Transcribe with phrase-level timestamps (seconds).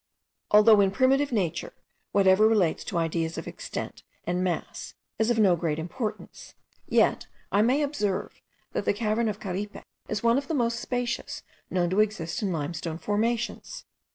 [0.49, 1.73] Although, in primitive nature,
[2.11, 6.55] whatever relates to ideas of extent and mass is of no great importance,
[6.87, 8.41] yet I may observe,
[8.71, 12.51] that the cavern of Caripe is one of the most spacious known to exist in
[12.51, 13.85] limestone formations.